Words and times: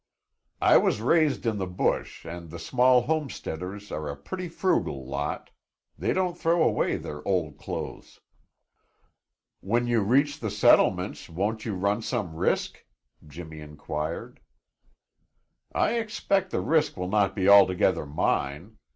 "I 0.63 0.77
was 0.77 0.99
raised 0.99 1.45
in 1.45 1.59
the 1.59 1.67
bush 1.67 2.25
and 2.25 2.49
the 2.49 2.57
small 2.57 3.01
homesteaders 3.03 3.91
are 3.91 4.09
a 4.09 4.17
pretty 4.17 4.49
frugal 4.49 5.05
lot. 5.07 5.51
They 5.95 6.11
don't 6.11 6.35
throw 6.35 6.63
away 6.63 6.97
their 6.97 7.21
old 7.27 7.59
clothes." 7.59 8.19
"When 9.59 9.85
you 9.85 10.01
reach 10.01 10.39
the 10.39 10.49
settlements, 10.49 11.29
won't 11.29 11.65
you 11.65 11.75
run 11.75 12.01
some 12.01 12.35
risk?" 12.35 12.83
Jimmy 13.27 13.59
inquired. 13.59 14.39
"I 15.71 15.99
expect 15.99 16.49
the 16.49 16.61
risk 16.61 16.97
will 16.97 17.07
not 17.09 17.35
be 17.35 17.47
altogether 17.47 18.07
mine. 18.07 18.79